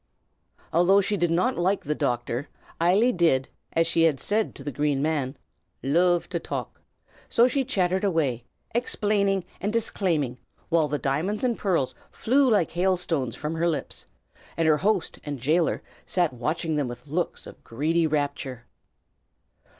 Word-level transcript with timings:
Although 0.73 1.01
she 1.01 1.15
did 1.15 1.29
not 1.29 1.59
like 1.59 1.83
the 1.83 1.93
doctor, 1.93 2.49
Eily 2.81 3.11
did, 3.15 3.49
as 3.73 3.85
she 3.85 4.01
had 4.01 4.19
said 4.19 4.55
to 4.55 4.63
the 4.63 4.71
Green 4.71 4.99
Man, 4.99 5.37
"loove 5.83 6.27
to 6.29 6.39
talk;" 6.39 6.81
so 7.29 7.47
she 7.47 7.63
chattered 7.63 8.03
away, 8.03 8.43
explaining 8.73 9.45
and 9.59 9.71
disclaiming, 9.71 10.39
while 10.69 10.87
the 10.87 10.97
diamonds 10.97 11.43
and 11.43 11.55
pearls 11.55 11.93
flew 12.09 12.49
like 12.49 12.71
hail 12.71 12.97
stones 12.97 13.35
from 13.35 13.53
her 13.53 13.69
lips, 13.69 14.07
and 14.57 14.67
her 14.67 14.77
host 14.77 15.19
and 15.23 15.37
jailer 15.39 15.83
sat 16.07 16.33
watching 16.33 16.77
them 16.77 16.87
with 16.87 17.05
looks 17.07 17.45
of 17.45 17.63
greedy 17.63 18.07
rapture. 18.07 18.65